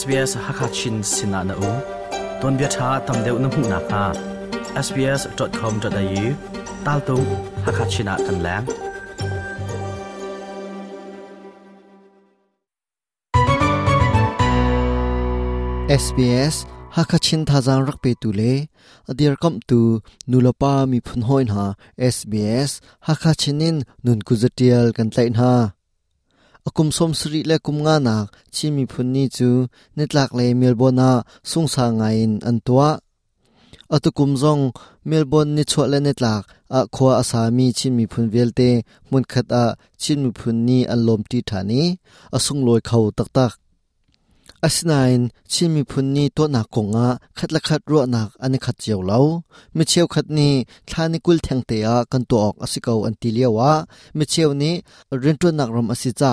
[0.00, 1.72] SBS Hakachin Sinana U
[2.42, 4.04] Don Bia Tha Tam Deu Nam Hu Na Kha
[4.86, 6.24] sbs.com.au
[6.86, 7.16] Tal Tu
[7.64, 8.66] Hakachina Kan Lang
[15.88, 16.54] เอสบีเอส
[16.96, 18.42] ฮักชินทาจังรักเปตุเล
[19.08, 19.80] อดีรกัมตู
[20.30, 21.66] นุลปามีพุนหอยนา
[22.00, 22.70] เอสบีเอส
[23.06, 25.50] ฮักชินินนุนกุจเตียลกันไลนา
[26.68, 29.48] akum som sri le kum nga nak chi mi phun ni chu
[29.96, 31.10] nitlak le melbona
[31.50, 32.90] sung sa ngain an tua
[33.94, 34.62] atukum zong
[35.10, 36.42] Melbourne ni chho le nitlak
[36.78, 38.70] a khwa asami chin mi phun velte
[39.10, 39.64] mun khat a
[40.02, 41.82] chin mi phun ni an lom ti thani
[42.36, 43.52] asung loi khau tak tak
[44.64, 45.12] อสนาย
[45.52, 49.20] ชิมิพุนนีตัวนักกงอาคัดละขัดรัวนักอันนี้ขัดเจียวเล่า
[49.76, 50.52] มิเชียวขัดนี้
[50.90, 53.72] ท่านกุลแทงเตียกันตัวออกอสิกาวันตีเลียววะ
[54.18, 54.74] มิเชียวนี้
[55.18, 56.32] เรียนตัวนักรมอสิจ้า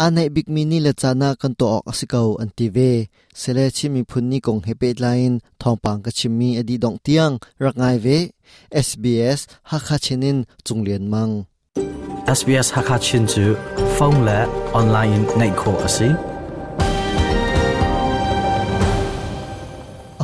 [0.00, 7.30] อันนี้บิ๊กมินี่เละจานากันตัวออกอสิกาวันตีเวเสเลชิมิพุนนีกงเฮเปดไลน์ทองปังกับชิมิอดีดองเตียง
[7.64, 8.06] รักไงเว
[8.72, 9.04] เอสบ
[9.38, 11.30] สฮักคาชินินจงเลียนมัง
[12.38, 13.44] SBS ฮัก a c h i n j u
[13.96, 15.70] phone let อ n l i n e in Nate c o
[16.10, 16.27] u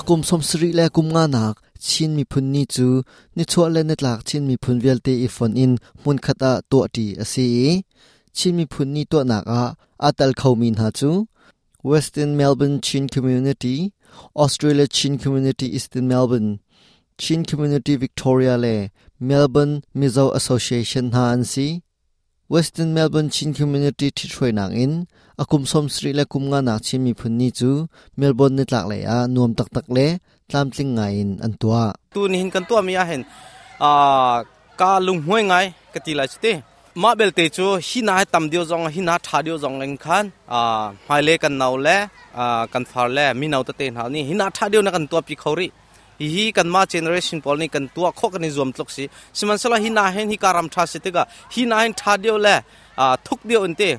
[0.06, 1.54] akum som sri le kum nga nak
[1.88, 2.86] chin mi phun ni chu
[3.36, 6.50] ni chho le net lak chin mi phun vel te i phon in mun khata
[6.70, 7.46] to ti ase
[8.36, 9.62] chin mi phun ni to nak a
[10.08, 11.10] atal khawmin ha chu
[11.90, 13.76] western melbourne chin community
[14.42, 16.50] australia chin community eastern melbourne
[17.22, 18.74] chin community victoria le
[19.30, 21.66] melbourne mizo association ha an si
[22.52, 25.06] Western Melbourne Chin Community Thi Throi Nang In
[25.38, 27.70] Akum Som Sri Le Kum Nga Nak Chi Mi Phun Ni Chu
[28.20, 30.18] Melbourne Ne Tlak Le A Nuam Tak Tak Le
[30.50, 33.24] Tlam Tling Ngai In An Tua Tu Ni Hin Kan Tua Mi A Hen
[33.80, 34.44] A
[34.76, 36.52] Ka Lung Hoi Ngai Ka Ti La Chi Te
[37.02, 39.96] Ma Bel Te Chu Hi Na Tam Dio Zong Hi Na Tha Dio Zong Len
[39.96, 41.96] Khan A Mai Le Kan Nau Le
[42.34, 44.90] A Kan Phar Le Mi Nau Ta Te Na Ni Hi Na Tha Dio Na
[44.90, 45.72] Kan Tua Pi Khauri
[46.22, 49.04] hi kan ma generation pol ni kan tua kho kan zum tlok si
[49.38, 51.22] siman sala hi na hen hi karam tha se tega
[51.54, 52.54] hi na hen tha deu le
[53.02, 53.90] a thuk deu ante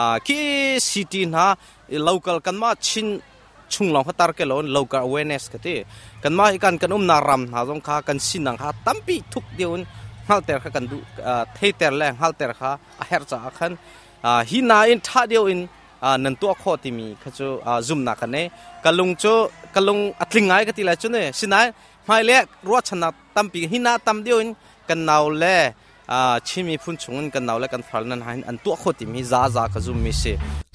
[0.00, 0.38] a ki
[0.90, 1.44] city na
[1.94, 3.06] e, local kan ma chin
[3.72, 5.74] chung long hatar ke lon local awareness ka te
[6.22, 9.16] kan ma ikan kan um na ram ha jong kha kan sin nang ha tampi
[9.32, 9.80] thuk deun
[10.28, 10.98] hal ter kha kan du
[11.56, 12.70] thei ter le hal ter kha
[13.02, 13.72] a her cha khan
[14.50, 15.60] hi na in tha deu in
[16.24, 17.48] นันตัวข้อที่มีขจู
[17.86, 18.46] ซุ่มนักเนี่ย
[18.84, 19.24] กลุงโจ
[19.74, 21.56] กลุงอัตลิงไงก็ตีแล้วจุเนี่ยสิน
[22.04, 24.46] ไม่เลขรัชนาตั้มปีหินาตัมเดียวน
[24.88, 25.56] กันเอาเล่
[26.46, 30.24] ชิมีพุ่นชงกันเอาเล่กันฟังนั้นให้อันตัวข้อที่มีซาซาขจูมีเส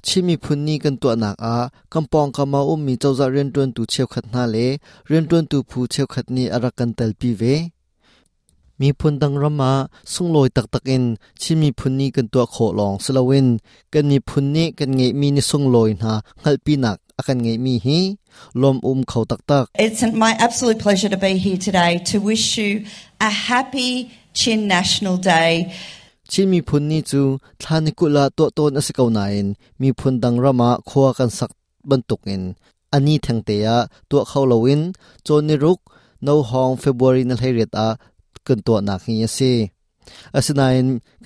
[0.06, 1.56] ชิมีพุ่นนี่กันตัวหนักอ่ะ
[1.94, 4.68] กำปองกำมาอุ้มมีเจ้าจะเรียนด่วนตูเชียวขัดหน้าเล่
[5.08, 7.44] เรียนด่วนตูผู้เชียวขัดนี่อะไรกันเตลปีเว
[8.82, 9.72] มีพุนดังรมา
[10.12, 11.04] สุงลอยตักตักองน
[11.42, 13.48] ชิมีพุนนี้กันตัวโขลองสลาวิน
[13.94, 16.14] กันมีพุนนี้กันไงมีนิสุงลอยนะ
[16.44, 18.00] งัลปีนักอากันไงมีฮี
[18.62, 22.72] ลมอุ้มเขาตักตัก It's my absolute pleasure to be here today to wish you
[23.30, 23.92] a happy
[24.40, 25.52] Chin National Day
[26.32, 27.22] ชิมีพุนนี้จู
[27.62, 29.48] ท่านกุลาตัวตนอสิกาวนายน
[29.82, 31.52] มีพุนดังรมาขวากันสัก
[31.90, 32.44] บรรทุกอิน
[32.94, 33.70] อันนี้ทางเตีย
[34.10, 34.82] ตัวเขาลวิน
[35.28, 35.80] จนนิรุก
[36.28, 37.88] นาวฮองเฟบรุยนั่นให้เรียตา
[38.50, 39.60] กันตัวนักเงซีย
[40.46, 40.76] สินาย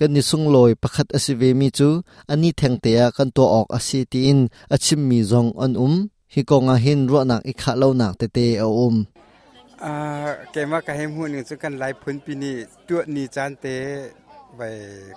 [0.04, 1.88] ันนิสุงลอยประคตอาสิเวมิจู
[2.30, 4.38] อันนี้แทงเตียกันตัวออกอาสิทีน
[4.72, 5.92] อาชิมมีจงอันอุ้ม
[6.32, 8.94] ฮิโกงาหินรัวนักอีขาเล่านักเตเตอุ้ม
[9.84, 9.94] อ่า
[10.52, 13.66] แกมากะเฮมหุ่นจุกันไลพื้นปีนี้ตัวนี้จานเต
[14.56, 14.60] ไป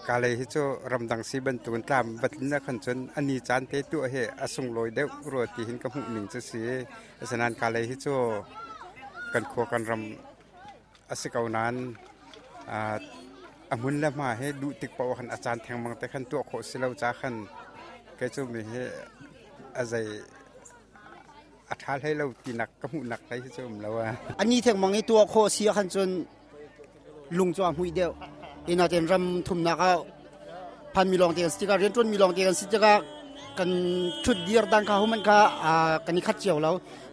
[0.07, 0.55] กาเลฮิโจ
[0.91, 6.69] รำดังสีบรรทุนตามบัตินะขันชนอันนี้จานเตตัวเฮอสุงลอยเด็กรัวตีหินกับหุ่นหนึ่งจะเสีย
[7.19, 8.05] อาสนานกาเลฮิโจ
[9.33, 10.36] กันคัวกันรำ
[11.09, 11.75] อาศัยเขานั้น
[13.71, 17.35] อามุนละมาให้ดูติดปวขันอาจารย์แทงมังแต่ขันตัวโคสิลาวจ้าขัน
[18.17, 18.83] แกจะมีให้
[19.77, 19.95] อะไร
[21.69, 24.05] อาทารให้เราตีหนักกมุหนักไปชมแล้วว่า
[24.39, 26.09] อันนี้ถึงมังให้ตัวโคเสียขันจน
[27.37, 28.11] ลุงจอมหุ่ยเดียว
[28.67, 29.91] อีนาเจนรำทุมนักเอา
[30.93, 32.93] พันมีลองเตียนสิจกาเรียนจนมีลองเตียนสิจกา
[33.57, 33.69] กัน
[34.23, 35.73] ชุดเดียร์ดังข้าวมันก็อ่า
[36.05, 36.71] กันนี้ขัดเจียวเรา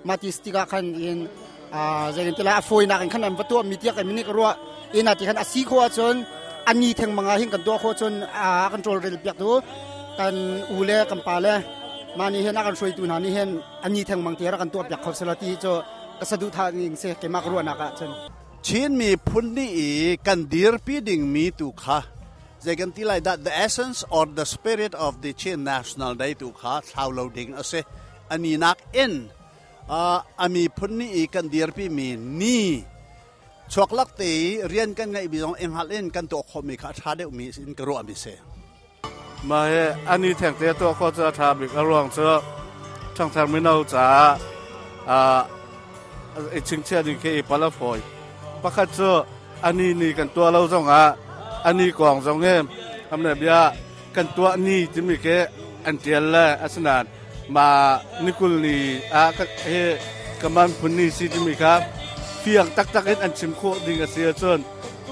[0.08, 1.18] มาตีสติกาขันเิน
[1.74, 4.50] อ่าเจนตลาฟุ้ยนักขันนั้นปัะตูมีเทียกันมินิกรัว
[4.94, 6.14] อินาที่ขันอสีโคชน
[6.68, 9.54] อันนี้ทังมังหิงกันตัวโคชนอาคอนโทรลเรลเปียกตัว
[10.18, 10.34] กัน
[10.70, 11.54] อูเล่กันปาเล่
[12.18, 13.48] มาเนี่ยนักการช่วยตัวนั้นี่เห็น
[13.84, 15.72] อันนี้ทังมังเทียกันตัวเปียกเขาสลัดที่จะ
[16.20, 18.10] กะสุดทางยิงเสกมากรัวนักชน
[18.66, 19.70] ชินมีพุ่นนี่
[20.26, 22.00] กันดีร์ปีดิ้งมีตุกฮะ
[22.62, 27.72] เจนตี่ไล่ดั the essence or the spirit of the Chin National Day ตุกฮะชาวโลดิงอเซ
[28.30, 29.14] อันนี้นักอิน
[29.92, 32.08] อมีพนีกันเดียร์พี่มี
[32.40, 32.66] นี่
[33.72, 34.32] ชกลักตี
[34.68, 38.24] เรียนกันไงบิดองเอ็มฮัลเล่นกันตัวคมีคาชาเดมีสินกรัวมีเซ
[39.48, 39.72] มาเฮ
[40.08, 42.32] อันนี้แทงเตตัวก็จะทำบีกรวงเชอ
[43.16, 44.06] ช่างทางไม่น่าจ้า
[45.10, 45.40] อ่า
[46.50, 47.98] ไอชิงเชียดิเคปลาฟอย
[48.62, 49.16] ปะคัดเชอ
[49.64, 51.02] อันนี้นี่กันตัวเราจงอ่ะ
[51.66, 52.62] อันนี้กองจงเงี้ย
[53.10, 53.60] ทำเนียบยา
[54.16, 55.26] กันตัวนี้จิมิเค
[55.86, 57.04] อันเดียนและอัศนาน
[57.48, 57.68] mà
[58.24, 58.74] nikul ni
[59.20, 59.80] a ka he
[60.40, 61.72] kaman punni si ti mi kha
[62.42, 64.60] phiang tak tak in an chim kho ding a sia chon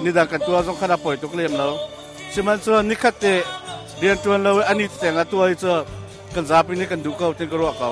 [0.03, 1.69] ni dang ka tua jong khana poi tok lem lo
[2.33, 3.35] chiman chon ni khat te
[4.01, 5.75] rian tuan lo ani teng a tua cho
[6.35, 7.89] kan za pi ni kan du ko ten ko ro ka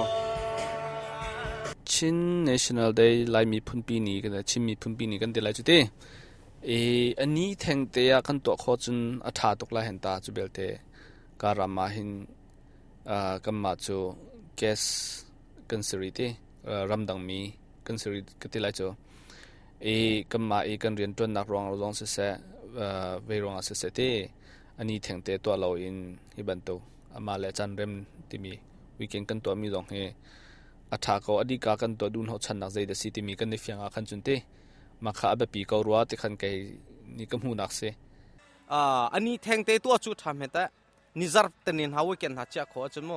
[1.93, 2.17] chin
[2.49, 5.41] national day lai mi phun pi ni kan chin mi phun pi ni kan de
[5.45, 5.79] lai chu te
[6.77, 6.79] e
[7.25, 8.99] ani theng te ya kan to kho chun
[9.29, 10.67] a tha tok la hen ta chu bel te
[11.41, 12.11] karama hin
[13.05, 14.15] à cái mà chú
[14.61, 15.23] gas
[15.69, 16.35] cần xử lý thì
[16.89, 17.53] ram đằng mi
[17.85, 18.95] cần xử lý cái tí lại chú
[19.81, 22.37] ý cái mà ý cần riêng tuần nạc rong rong sẽ sẽ
[23.27, 24.29] về rong sẽ sẽ thì
[24.77, 26.83] anh ấy thằng tế tòa lâu in hi bản tàu
[27.19, 28.51] mà lại chăn rem thì mi
[28.99, 30.13] weekend cần tòa mi rong he
[30.91, 33.35] à thà có adi cả cần tòa đun hậu chân nạc dây đất thì mi
[33.35, 34.41] cần đi phiang à khăn chân tế
[35.01, 36.73] mà khá bé pi cầu ruột thì khăn cái
[37.17, 37.91] ni cầm hù nạc sẽ
[38.67, 40.71] à anh ấy thằng tế tòa chú tham hết á
[41.19, 43.11] นิจรตินินฮาวเกนฮัจยาขอจุนโม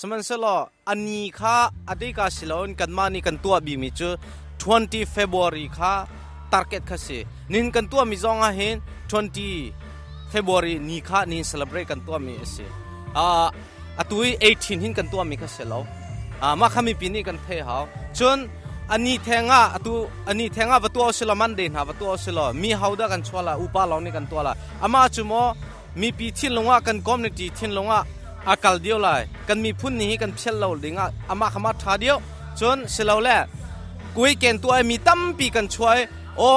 [0.00, 0.56] สมันเสลอ
[0.88, 1.56] อันนี้ค่ะ
[1.90, 4.08] อดีกาศิลอนกันมานี่กันตัวบีมิจู
[4.62, 5.92] 20 February ค่ะ
[6.52, 7.18] ต t a เก็ตค่ะสิ
[7.54, 8.76] นินกันตัวมิจงอาเฮน
[9.10, 12.66] 20 February นี่ค่ะนิ่ c e l ล b r a t กันตัวมิเอสิ
[13.18, 13.26] อ่า
[13.98, 14.26] อัตุย
[14.56, 15.80] 18หินกันตัวมิค่ะเสลอ
[16.42, 17.84] อ่ามาขามีปีนี้กันเทหาว
[18.18, 18.38] จุน
[18.92, 19.98] อันนี้แทงอ่ะตัว
[20.28, 24.52] อันนี้แทงอ่ะประตูอัลเซลมันเดินฮาวระตูอัลเซลมีฮาวด้ากันชัวร์ละอุปาลองนี่กันตัวละ
[24.84, 25.32] อามาจุนโม
[26.00, 28.00] มีปีทินลงอ่ะกันคอมมูนิตี้ทินลงอ่ะ
[28.50, 32.16] อากัลเดียวเลยกันมีพุ่นนี้กันเชลเราดิงอ่ะอามาขมาทาเดียว
[32.60, 33.38] จนเชลเราแหละ
[34.16, 35.98] กุยเกนตัวมีตั้มปีกันช่วย
[36.38, 36.50] โอ้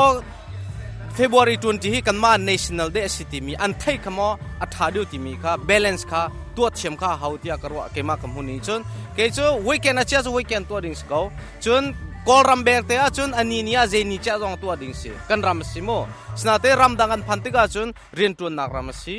[1.18, 4.27] February 20กันมา National Day City มีอันไทยขมอ
[4.62, 6.21] อัฐาดิวติมีค่ะ balance ค่ะ
[6.56, 8.80] ตัวเทียมค่ะเฮาที่กรัวเกมาคำหุ่นนี้จน
[9.15, 11.24] เกจู weekend อาเชียส weekend ตัวดิ้งสกาว
[11.65, 11.83] จน
[12.24, 15.60] kol ram ber te achun aninia je ni cha jong tu ading si kan ram
[15.70, 16.00] si mo
[16.40, 19.16] snate ram dangan phantika chun rin tu nak ram si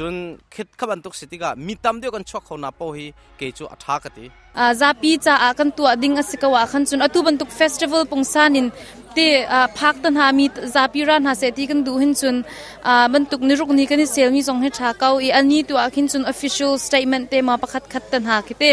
[0.00, 3.06] chun khit khaban tuk city ga mi tam de kan chok khona po hi
[3.40, 4.24] ke chu atha ka ti
[4.80, 8.02] za pi cha a kan tu ading asika wa khan chun atu ban tuk festival
[8.12, 8.66] pungsan in
[9.16, 9.26] te
[9.78, 10.44] phak tan ha mi
[10.74, 12.36] za pi ran ha se ti kan du hin chun
[13.12, 15.74] ban tuk ni ruk ni kan sel mi jong he tha kau i ani tu
[15.84, 18.70] a khin chun official statement te ma pakhat khat tan ha ki te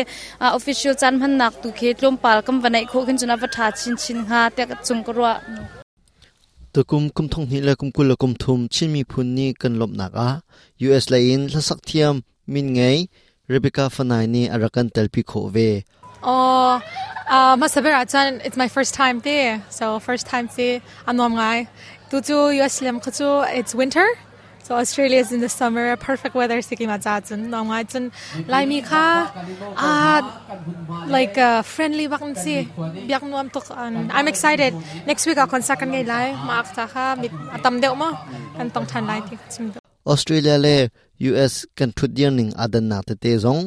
[0.60, 3.66] official chan han nak tu khe tlom pal kam vanai kho khin chun a tha
[3.80, 5.32] chin chin ha te chung korwa
[6.80, 10.30] ตกุมกุมทงนี้และกุมกุลกุมทุมชิมีพุนนี้กันลบหนักอะ
[10.86, 12.14] US ไลน์ละสักเทียม
[12.54, 12.82] มินไง
[13.50, 15.56] เรเบคาฟนายนี่อรักันเตลพิโคเว
[16.28, 16.36] อ๋อ
[17.38, 20.72] Uh, masaber atan it's my first time there so first time see
[21.12, 21.58] anom ngai
[22.10, 24.08] tu tu us lem khachu it's winter
[24.68, 28.08] So Australia's in the summer, perfect weather siki ma chatsun long ai chun
[28.54, 29.02] lai mi kha
[31.16, 34.74] like uh, friendly bakan si biak nuam tok an I'm excited.
[35.06, 36.98] Next week I'll consakan ngai lai ma ak
[37.60, 38.10] atam deo mo
[38.58, 39.22] kan tong than lai
[40.14, 40.76] Australia le
[41.32, 43.62] US kan thudian ning adan na te zong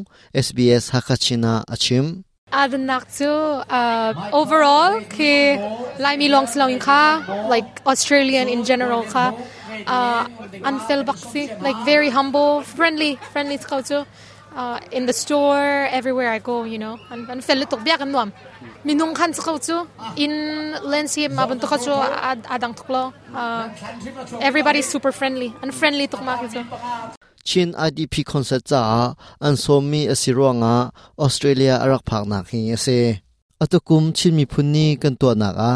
[0.46, 2.10] SBS hakachina achim
[2.52, 3.30] Adan nak chu
[3.78, 4.12] uh,
[4.42, 5.30] overall ke
[6.06, 7.00] lai mi long slong ka,
[7.54, 9.24] like Australian in general ka
[9.86, 10.26] uh,
[10.68, 11.02] Anfil
[11.62, 14.06] like very humble, friendly, friendly culture.
[14.50, 16.98] Uh, in the store, everywhere I go, you know.
[17.10, 18.34] And and fell tok biak nuam.
[18.82, 19.86] Minung kan sa kautu
[20.18, 23.14] in lensi mabunto kautu ad adang tuklo.
[23.30, 23.70] Uh,
[24.42, 26.66] Everybody's super friendly and friendly to ma kautu.
[27.46, 33.22] Chin IDP concert za an so mi asiro nga Australia arak phak na khi ase.
[33.62, 35.72] Atukum chin mi phunni kan to na ga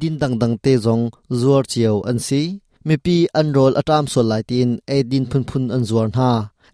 [0.00, 6.30] din dang dang te jong zuar chiao an si มีปีอันรอลอัตามส่วนหลายตีนเอดินพุนพุนอันจวนหา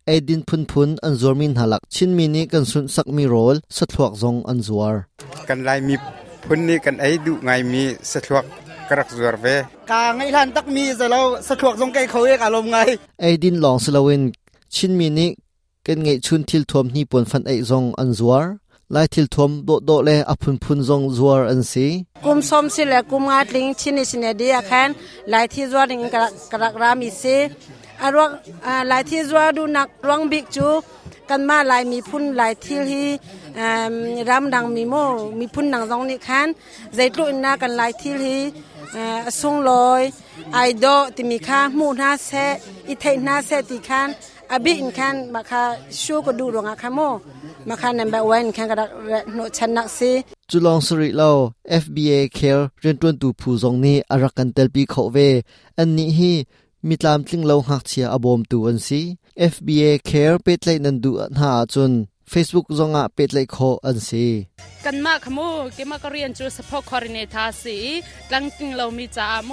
[0.07, 4.97] เอดินพุนพุนอันจวนมินหลักชิ้นมินิกันสุนสักมีโรลสะทวกจงอันจวร
[5.49, 5.95] กันลามี
[6.47, 8.45] พุนนี่กันไอดูไงมีสะทวก
[8.91, 9.47] กระกจวรเว
[9.93, 12.77] กางไอลันตักมีจะเราสะทวกจงไกเขาเอกอารมณ์ไง
[13.21, 14.23] เอดินหลองสลาวิน
[14.75, 15.27] ชิ้นมินิ
[15.87, 18.45] กันไงชุนทิลทวมนี่ปนฟันไอจงอันจวร
[18.95, 21.87] ลายทิลทมโดโดเลอพุนพุนซงจัวอันซี
[22.25, 24.91] กุมสมสีเลกุมงาลิงชินิชินเดียคัน
[25.33, 27.37] ลายทิ่จัวริงกระกระรามิซี
[28.03, 28.31] อรวง
[28.91, 30.69] ลายทิ่จัวดูนักรวงบิกจู
[31.31, 33.07] กันมาลายมีพุ่นลายทิ่ที่
[34.29, 34.95] รำดังมีโม
[35.39, 36.49] มีพุ่นดังจงนี่คัน
[36.95, 38.41] ใจลุนนากันลายทิ่ที่
[39.39, 40.03] สุงลอย
[40.55, 42.31] ไอโดติมีค่ามูนาเซ
[42.89, 44.09] อิเทนาเซติคัน
[44.53, 45.63] อบิอินคันมาค่า
[46.03, 47.01] ชูก็ดูดวงอาคาโม
[47.69, 48.91] มาคันนันแบบวันแข่งกระดัก
[49.35, 50.13] โนชันนักซี
[50.51, 51.31] จุลองสุริเลา
[51.83, 55.17] FBA care เรียนตัวนตูผู้ทรงนี้อารักันเตลปีเขาเว
[55.81, 56.33] อันนี้ฮี
[56.89, 59.03] มีตามทิ้งเราหักเชียอบอมตวอันซี
[59.53, 61.93] FBA care เป็ดเลนันดูนหาจน
[62.33, 64.27] Facebook รงอ่ะเป็ดเลขคอันซี
[64.85, 65.41] กันมากขโม
[65.75, 67.77] เกมากเรียนจูสปอคอร์เนทาสี
[68.33, 69.53] กังกิงเรามีจาโม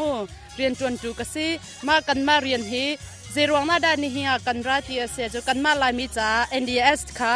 [0.55, 1.47] เรียนตัวนจูกสี
[1.87, 2.85] มากันมาเรียนฮี
[3.31, 6.29] เจรวงนาดานิฮีกันราตีเสียจูกันมาลายมีจา
[6.61, 7.35] NDS ค่ะ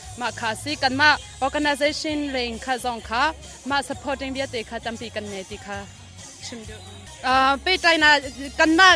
[0.19, 1.09] มาคาซีกันมา
[1.45, 3.23] organization เรงค่ะซองค่ะ
[3.69, 5.77] มา supporting เบียเตค่ะตำปีกันเนติค่ะ
[6.47, 6.77] ชิมดู
[7.27, 8.09] อ่าไปไตนา
[8.59, 8.89] กันมา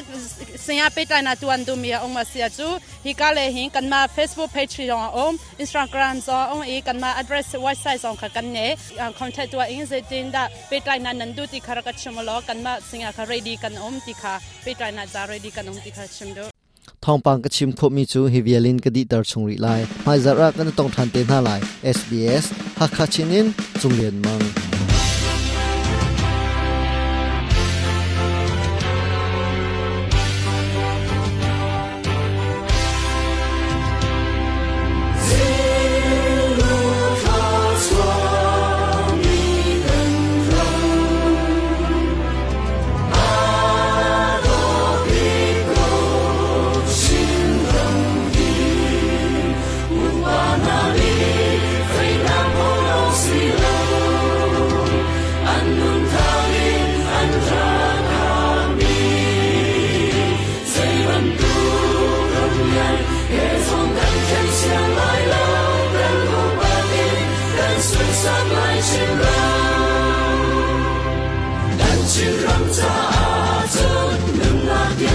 [0.64, 2.68] เสียไปไตนาตวนดูมีองมาเสียจู
[3.06, 8.60] ฮิกาเลหิงกันมา Facebook page ยองอม Instagram ซอองอีกันมา address website ซองค่ะกันเน
[9.02, 16.55] อ่า contact ตัวอินเซตินดาไปไตนานันดูติคารกะชมลอกันมาเสียค่ะ ready กันอมติค่ะไปไตนาจา ready กันอมติค่ะชิมดู
[17.06, 19.68] ทองปังกชิมคบมีจูฮิเวียลินกดีตรชงริไล
[20.06, 21.50] มาจาระกันต้องทันเตน่าไล
[21.98, 22.44] SBS
[22.80, 23.46] ฮักคาชินิน
[23.82, 24.65] จุงเลียนมัง
[68.86, 69.20] 亲人，
[72.08, 73.80] 亲人在阿楚
[74.38, 75.12] 那边，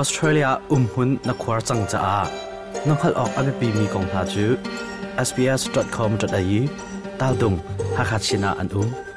[0.00, 2.14] ออสเตรเลียอุ้มหุ่นนักควาจังจ้า
[2.86, 4.44] น้องขัดออกอเมปีมีกองทาจู
[5.28, 6.60] sbs.com.au
[7.20, 7.54] ตาดุง
[7.96, 9.07] ฮักฮัชินาอันอุ้ม